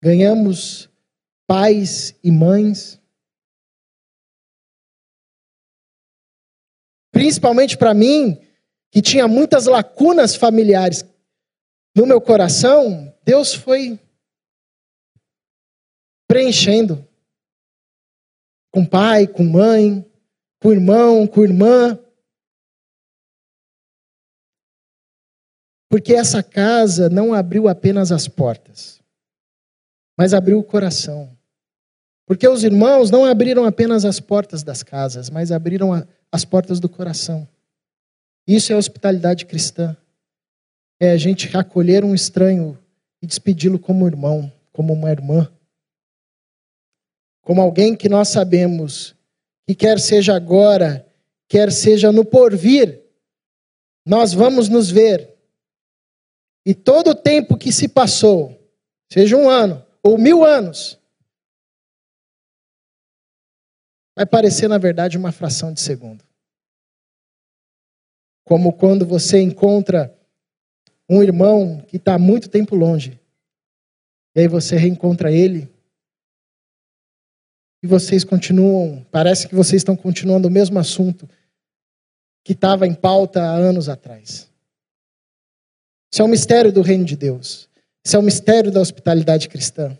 [0.03, 0.89] ganhamos
[1.47, 2.99] pais e mães.
[7.13, 8.37] Principalmente para mim,
[8.91, 11.05] que tinha muitas lacunas familiares
[11.95, 13.97] no meu coração, Deus foi
[16.27, 17.07] preenchendo
[18.69, 20.05] com pai, com mãe,
[20.61, 21.97] com irmão, com irmã.
[25.93, 28.99] Porque essa casa não abriu apenas as portas,
[30.17, 31.37] mas abriu o coração.
[32.25, 35.91] Porque os irmãos não abriram apenas as portas das casas, mas abriram
[36.31, 37.47] as portas do coração.
[38.47, 39.95] Isso é hospitalidade cristã.
[40.99, 42.75] É a gente acolher um estranho
[43.21, 45.47] e despedi-lo como irmão, como uma irmã.
[47.43, 49.15] Como alguém que nós sabemos
[49.67, 51.05] que quer seja agora,
[51.47, 52.99] quer seja no porvir,
[54.03, 55.32] nós vamos nos ver
[56.65, 58.57] E todo o tempo que se passou,
[59.11, 60.99] seja um ano ou mil anos,
[64.15, 66.23] vai parecer, na verdade, uma fração de segundo.
[68.45, 70.17] Como quando você encontra
[71.09, 73.19] um irmão que está muito tempo longe,
[74.35, 75.71] e aí você reencontra ele,
[77.83, 81.29] e vocês continuam, parece que vocês estão continuando o mesmo assunto
[82.45, 84.52] que estava em pauta há anos atrás.
[86.13, 87.67] Isso é um mistério do reino de Deus.
[88.05, 89.97] Isso é um mistério da hospitalidade cristã.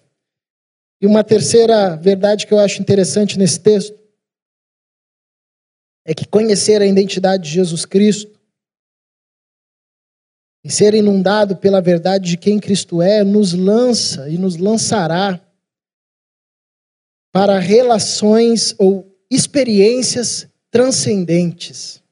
[1.02, 4.00] E uma terceira verdade que eu acho interessante nesse texto
[6.06, 8.40] é que conhecer a identidade de Jesus Cristo
[10.64, 15.42] e ser inundado pela verdade de quem Cristo é nos lança e nos lançará
[17.32, 22.04] para relações ou experiências transcendentes,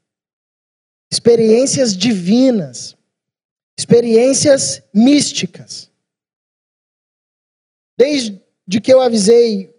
[1.11, 2.97] experiências divinas,
[3.81, 5.89] experiências místicas.
[7.97, 8.39] Desde
[8.81, 9.73] que eu avisei,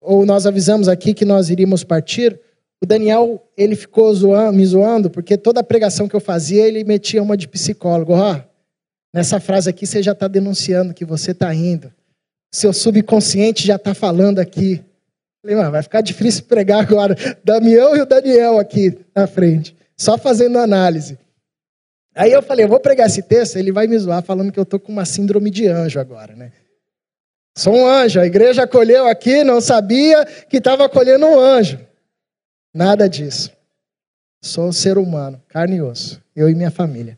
[0.00, 2.38] ou nós avisamos aqui que nós iríamos partir,
[2.82, 6.84] o Daniel, ele ficou zoando, me zoando, porque toda a pregação que eu fazia, ele
[6.84, 8.12] metia uma de psicólogo.
[8.14, 8.40] Oh,
[9.14, 11.92] nessa frase aqui você já está denunciando que você está indo.
[12.52, 14.82] Seu subconsciente já está falando aqui.
[15.42, 17.16] Falei, vai ficar difícil pregar agora.
[17.44, 21.18] Damião e o Daniel aqui na frente, só fazendo análise.
[22.18, 24.66] Aí eu falei, eu vou pregar esse texto, ele vai me zoar falando que eu
[24.66, 26.50] tô com uma síndrome de anjo agora, né?
[27.56, 31.78] Sou um anjo, a igreja acolheu aqui, não sabia que estava acolhendo um anjo.
[32.74, 33.52] Nada disso.
[34.42, 37.16] Sou ser humano, carne e osso, eu e minha família.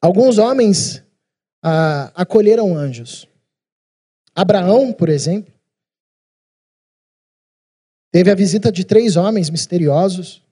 [0.00, 1.02] Alguns homens
[1.62, 3.28] ah, acolheram anjos.
[4.34, 5.52] Abraão, por exemplo,
[8.10, 10.45] teve a visita de três homens misteriosos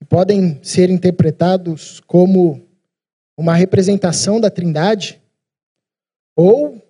[0.00, 2.66] que podem ser interpretados como
[3.36, 5.22] uma representação da Trindade
[6.34, 6.82] ou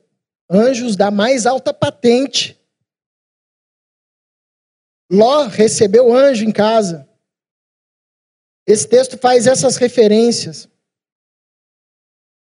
[0.48, 2.60] anjos da mais alta patente
[5.10, 7.08] Ló recebeu anjo em casa.
[8.64, 10.68] Esse texto faz essas referências.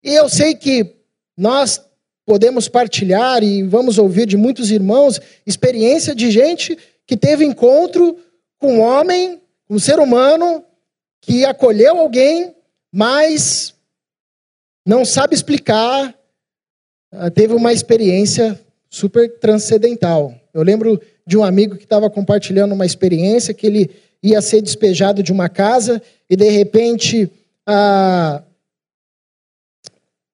[0.03, 0.95] E eu sei que
[1.37, 1.79] nós
[2.25, 8.19] podemos partilhar e vamos ouvir de muitos irmãos experiência de gente que teve encontro
[8.57, 10.63] com um homem, um ser humano,
[11.21, 12.55] que acolheu alguém,
[12.91, 13.75] mas
[14.85, 16.15] não sabe explicar,
[17.11, 20.33] ah, teve uma experiência super transcendental.
[20.53, 23.91] Eu lembro de um amigo que estava compartilhando uma experiência que ele
[24.23, 27.29] ia ser despejado de uma casa e de repente
[27.65, 28.41] ah,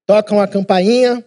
[0.06, 1.24] tocam a campainha,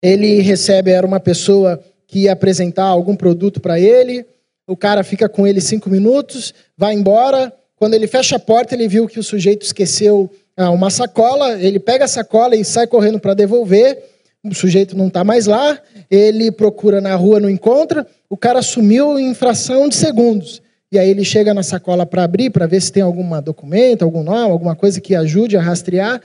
[0.00, 4.24] ele recebe, era uma pessoa que ia apresentar algum produto para ele,
[4.68, 8.86] o cara fica com ele cinco minutos, vai embora, quando ele fecha a porta ele
[8.86, 13.18] viu que o sujeito esqueceu ah, uma sacola, ele pega a sacola e sai correndo
[13.18, 13.98] para devolver,
[14.44, 19.18] o sujeito não está mais lá, ele procura na rua, não encontra, o cara sumiu
[19.18, 20.62] em fração de segundos.
[20.92, 24.22] E aí ele chega na sacola para abrir, para ver se tem algum documento, algum
[24.22, 26.20] nome, alguma coisa que ajude a rastrear,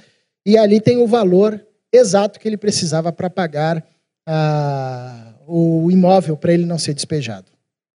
[0.45, 1.59] e ali tem o valor
[1.91, 3.83] exato que ele precisava para pagar
[4.27, 7.53] ah, o imóvel para ele não ser despejado.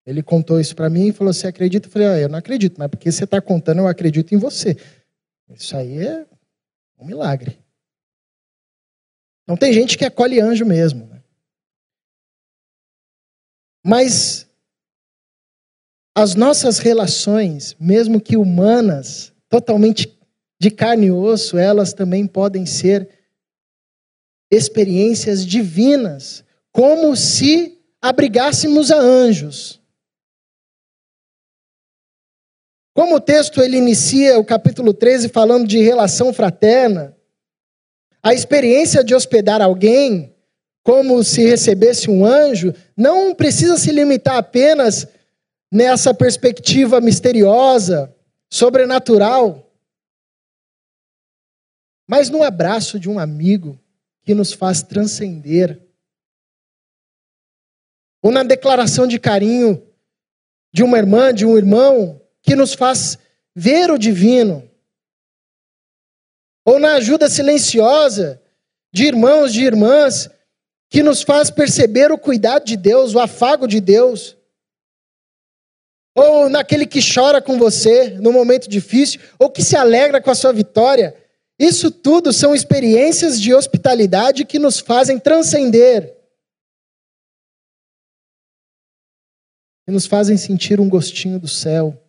[0.08, 1.86] Ele contou isso para mim e falou: Você acredita?
[1.86, 4.78] Eu falei: ah, Eu não acredito, mas porque você está contando, eu acredito em você.
[5.50, 6.26] Isso aí é
[6.98, 7.60] um milagre.
[9.46, 11.08] Não tem gente que acolhe anjo mesmo.
[11.08, 11.22] Né?
[13.86, 14.48] Mas
[16.16, 20.18] as nossas relações, mesmo que humanas, totalmente
[20.60, 23.10] de carne e osso, elas também podem ser
[24.50, 29.82] experiências divinas, como se abrigássemos a anjos.
[32.98, 37.16] Como o texto ele inicia o capítulo 13 falando de relação fraterna,
[38.24, 40.36] a experiência de hospedar alguém,
[40.82, 45.08] como se recebesse um anjo, não precisa se limitar apenas
[45.72, 48.12] nessa perspectiva misteriosa,
[48.52, 49.72] sobrenatural,
[52.10, 53.80] mas no abraço de um amigo
[54.24, 55.80] que nos faz transcender,
[58.24, 59.88] ou na declaração de carinho
[60.74, 62.17] de uma irmã, de um irmão,
[62.48, 63.18] que nos faz
[63.54, 64.68] ver o divino
[66.66, 68.42] ou na ajuda silenciosa
[68.94, 70.30] de irmãos, de irmãs,
[70.90, 74.38] que nos faz perceber o cuidado de Deus, o afago de Deus.
[76.16, 80.36] Ou naquele que chora com você no momento difícil, ou que se alegra com a
[80.36, 81.16] sua vitória.
[81.60, 86.18] Isso tudo são experiências de hospitalidade que nos fazem transcender.
[89.86, 92.07] Que nos fazem sentir um gostinho do céu,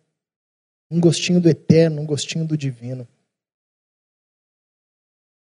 [0.89, 3.07] um gostinho do eterno, um gostinho do divino.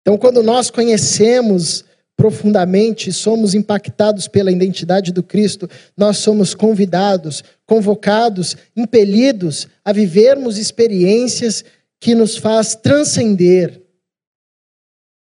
[0.02, 1.84] Então, quando nós conhecemos
[2.16, 11.64] profundamente, somos impactados pela identidade do Cristo, nós somos convidados, convocados, impelidos a vivermos experiências
[12.00, 13.82] que nos faz transcender,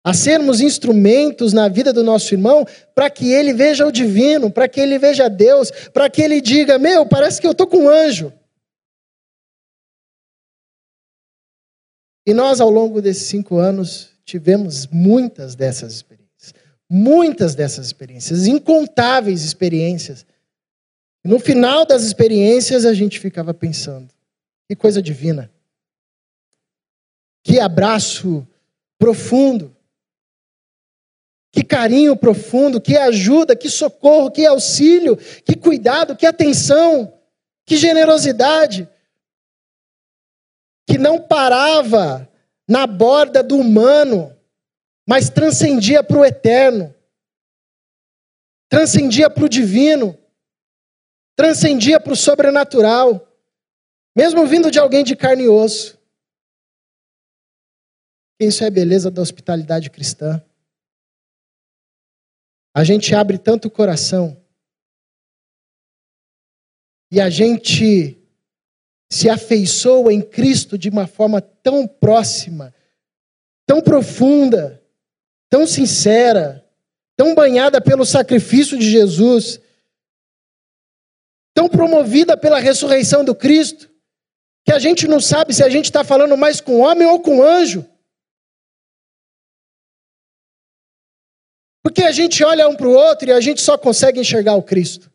[0.05, 2.65] a sermos instrumentos na vida do nosso irmão
[2.95, 6.79] para que ele veja o divino, para que ele veja Deus, para que ele diga:
[6.79, 8.33] Meu, parece que eu estou com um anjo.
[12.27, 16.27] E nós, ao longo desses cinco anos, tivemos muitas dessas experiências.
[16.91, 20.27] Muitas dessas experiências, incontáveis experiências.
[21.25, 24.09] No final das experiências, a gente ficava pensando:
[24.69, 25.51] que coisa divina,
[27.45, 28.47] que abraço
[28.99, 29.75] profundo,
[31.53, 37.13] que carinho profundo, que ajuda, que socorro, que auxílio, que cuidado, que atenção,
[37.65, 38.89] que generosidade,
[40.87, 42.31] que não parava
[42.69, 44.37] na borda do humano
[45.07, 46.93] mas transcendia para o eterno,
[48.69, 50.19] transcendia para o divino,
[51.37, 53.25] transcendia para o sobrenatural,
[54.17, 55.97] mesmo vindo de alguém de carne e osso.
[58.41, 60.45] Isso é a beleza da hospitalidade cristã.
[62.75, 64.45] A gente abre tanto o coração
[67.11, 68.19] e a gente
[69.11, 72.75] se afeiçoa em Cristo de uma forma tão próxima,
[73.67, 74.83] tão profunda,
[75.49, 76.65] tão sincera,
[77.17, 79.61] tão banhada pelo sacrifício de Jesus,
[81.55, 83.91] tão promovida pela ressurreição do Cristo,
[84.65, 87.43] que a gente não sabe se a gente está falando mais com homem ou com
[87.43, 87.89] anjo.
[91.83, 94.63] Porque a gente olha um para o outro e a gente só consegue enxergar o
[94.63, 95.11] Cristo.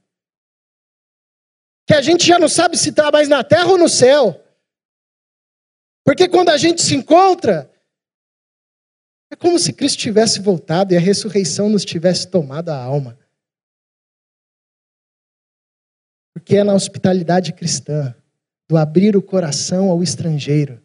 [1.91, 4.41] Que a gente já não sabe se está mais na terra ou no céu.
[6.05, 7.69] Porque quando a gente se encontra,
[9.29, 13.19] é como se Cristo tivesse voltado e a ressurreição nos tivesse tomado a alma.
[16.33, 18.15] Porque é na hospitalidade cristã,
[18.69, 20.81] do abrir o coração ao estrangeiro,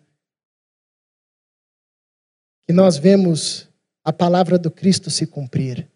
[2.67, 3.71] que nós vemos
[4.03, 5.89] a palavra do Cristo se cumprir.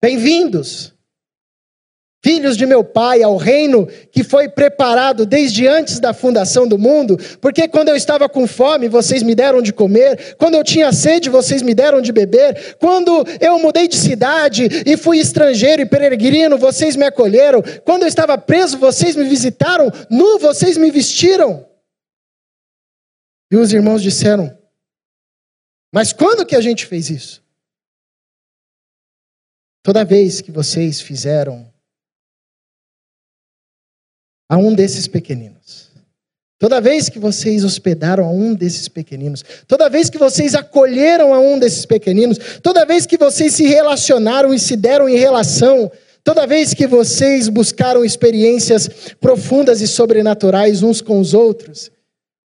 [0.00, 0.91] Bem-vindos!
[2.22, 7.18] Filhos de meu pai, ao reino que foi preparado desde antes da fundação do mundo,
[7.40, 11.28] porque quando eu estava com fome, vocês me deram de comer, quando eu tinha sede,
[11.28, 16.56] vocês me deram de beber, quando eu mudei de cidade e fui estrangeiro e peregrino,
[16.56, 21.66] vocês me acolheram, quando eu estava preso, vocês me visitaram, nu, vocês me vestiram.
[23.50, 24.56] E os irmãos disseram:
[25.92, 27.42] Mas quando que a gente fez isso?
[29.82, 31.71] Toda vez que vocês fizeram
[34.52, 35.90] a um desses pequeninos.
[36.58, 41.40] Toda vez que vocês hospedaram a um desses pequeninos, toda vez que vocês acolheram a
[41.40, 45.90] um desses pequeninos, toda vez que vocês se relacionaram e se deram em relação,
[46.22, 51.90] toda vez que vocês buscaram experiências profundas e sobrenaturais uns com os outros,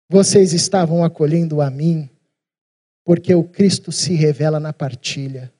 [0.09, 2.09] vocês estavam acolhendo a mim,
[3.05, 5.53] porque o Cristo se revela na partilha.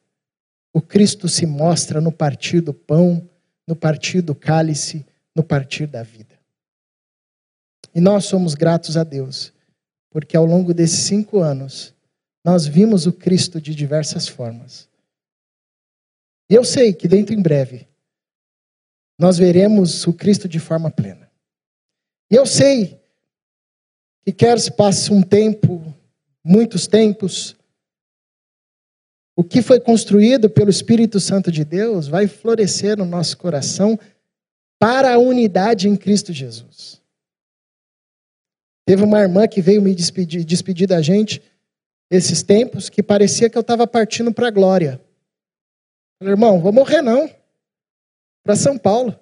[0.73, 3.29] O Cristo se mostra no partir do pão,
[3.69, 5.05] no partir do cálice
[5.35, 6.39] no partir da vida.
[7.95, 9.53] E nós somos gratos a Deus,
[10.11, 11.95] porque ao longo desses cinco anos,
[12.45, 14.89] nós vimos o Cristo de diversas formas.
[16.51, 17.89] E eu sei que dentro em breve,
[19.19, 21.31] nós veremos o Cristo de forma plena.
[22.31, 23.01] E eu sei
[24.25, 25.95] que quer se passe um tempo,
[26.45, 27.57] muitos tempos,
[29.37, 33.99] o que foi construído pelo Espírito Santo de Deus vai florescer no nosso coração
[34.83, 37.01] para a unidade em Cristo Jesus.
[38.85, 41.41] Teve uma irmã que veio me despedir, despedir da gente
[42.11, 45.01] esses tempos que parecia que eu estava partindo para a glória.
[46.19, 47.31] Falei, irmão, vou morrer não.
[48.43, 49.17] Para São Paulo,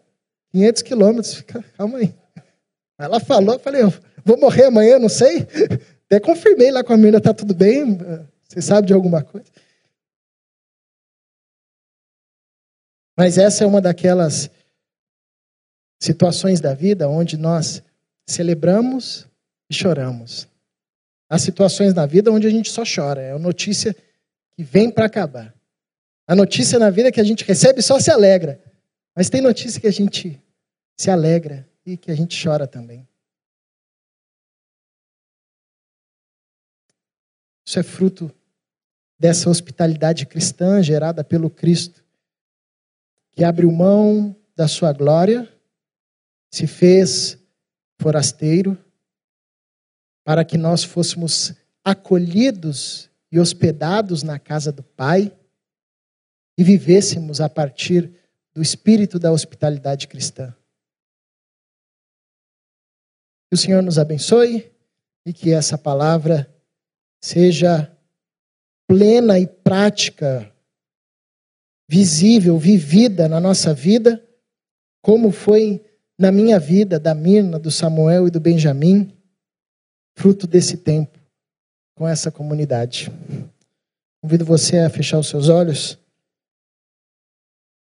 [0.51, 1.43] 500 quilômetros.
[1.77, 2.15] Calma aí.
[2.99, 3.83] Ela falou, eu falei,
[4.25, 5.47] vou morrer amanhã, não sei.
[6.09, 7.99] Até confirmei lá com a menina, está tudo bem?
[8.49, 9.53] Você sabe de alguma coisa?
[13.15, 14.51] Mas essa é uma daquelas
[16.01, 17.82] situações da vida onde nós
[18.26, 19.28] celebramos
[19.68, 20.48] e choramos.
[21.28, 23.94] Há situações na vida onde a gente só chora, é a notícia
[24.53, 25.55] que vem para acabar.
[26.26, 28.61] A notícia na vida que a gente recebe só se alegra,
[29.14, 30.40] mas tem notícia que a gente
[30.96, 33.07] se alegra e que a gente chora também.
[37.66, 38.34] Isso é fruto
[39.18, 42.03] dessa hospitalidade cristã gerada pelo Cristo,
[43.32, 45.48] que abriu mão da sua glória
[46.51, 47.38] se fez
[48.01, 48.76] forasteiro
[50.24, 55.36] para que nós fôssemos acolhidos e hospedados na casa do Pai
[56.59, 58.12] e vivêssemos a partir
[58.53, 60.55] do espírito da hospitalidade cristã.
[63.48, 64.70] Que o Senhor nos abençoe
[65.24, 66.53] e que essa palavra
[67.22, 67.96] seja
[68.88, 70.53] plena e prática,
[71.88, 74.24] visível, vivida na nossa vida,
[75.03, 75.84] como foi
[76.21, 79.11] na minha vida, da Mirna, do Samuel e do Benjamim,
[80.14, 81.18] fruto desse tempo
[81.95, 83.11] com essa comunidade.
[84.21, 85.99] Convido você a fechar os seus olhos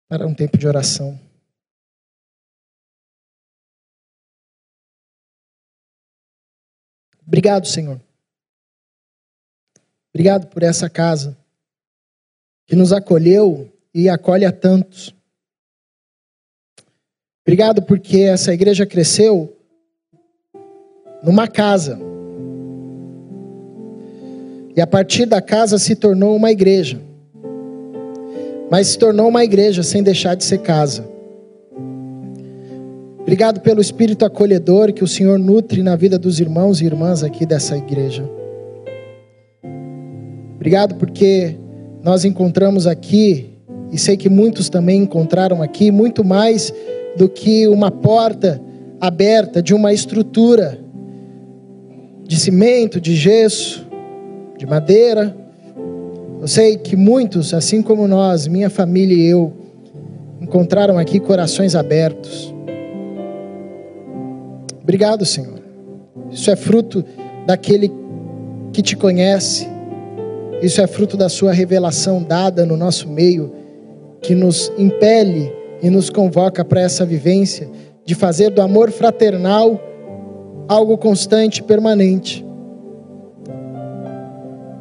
[0.08, 1.20] para um tempo de oração.
[7.28, 8.00] Obrigado, Senhor.
[10.14, 11.38] Obrigado por essa casa
[12.66, 15.14] que nos acolheu e acolhe a tantos.
[17.50, 19.52] Obrigado porque essa igreja cresceu
[21.24, 22.00] numa casa.
[24.76, 27.02] E a partir da casa se tornou uma igreja.
[28.70, 31.10] Mas se tornou uma igreja sem deixar de ser casa.
[33.22, 37.48] Obrigado pelo espírito acolhedor que o Senhor nutre na vida dos irmãos e irmãs aqui
[37.48, 38.30] dessa igreja.
[40.54, 41.56] Obrigado porque
[42.04, 43.50] nós encontramos aqui,
[43.92, 46.72] e sei que muitos também encontraram aqui, muito mais
[47.20, 48.62] do que uma porta
[48.98, 50.80] aberta de uma estrutura
[52.24, 53.86] de cimento, de gesso,
[54.58, 55.36] de madeira.
[56.40, 59.52] Eu sei que muitos, assim como nós, minha família e eu,
[60.40, 62.56] encontraram aqui corações abertos.
[64.82, 65.60] Obrigado, Senhor.
[66.32, 67.04] Isso é fruto
[67.46, 67.92] daquele
[68.72, 69.68] que te conhece.
[70.62, 73.54] Isso é fruto da sua revelação dada no nosso meio,
[74.22, 77.70] que nos impele e nos convoca para essa vivência
[78.06, 79.80] de fazer do amor fraternal
[80.68, 82.46] algo constante e permanente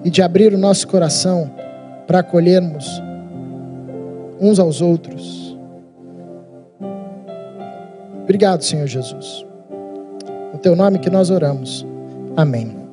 [0.04, 1.50] e de abrir o nosso coração
[2.06, 3.02] para acolhermos
[4.40, 5.56] uns aos outros.
[8.22, 9.46] Obrigado, Senhor Jesus.
[10.52, 11.86] No teu nome que nós oramos.
[12.36, 12.87] Amém.